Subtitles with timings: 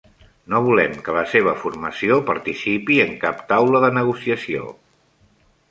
[0.51, 4.71] No volem que la seva formació participi en cap taula de negociació.